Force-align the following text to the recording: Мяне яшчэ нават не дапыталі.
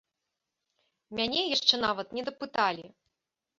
Мяне 1.19 1.41
яшчэ 1.55 1.75
нават 1.85 2.07
не 2.19 2.27
дапыталі. 2.33 2.85